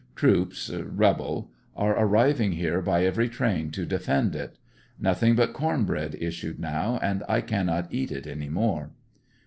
Troops 0.15 0.71
(rebel) 0.71 1.51
are 1.75 1.95
arriving 1.95 2.53
here 2.53 2.81
by 2.81 3.05
every 3.05 3.29
train 3.29 3.69
to 3.69 3.85
defend 3.85 4.35
it. 4.35 4.57
Nothing 4.99 5.35
but 5.35 5.53
corn 5.53 5.85
bread 5.85 6.13
issu.d 6.19 6.55
now 6.57 6.97
and 7.03 7.21
I 7.29 7.41
cannot 7.41 7.93
eat 7.93 8.11
it 8.11 8.25
any 8.25 8.49
more. 8.49 8.89